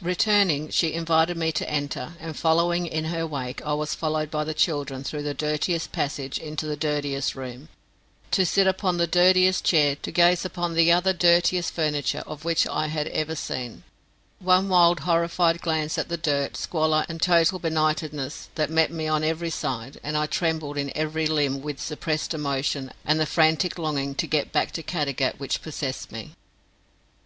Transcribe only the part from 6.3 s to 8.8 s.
into the dirtiest room, to sit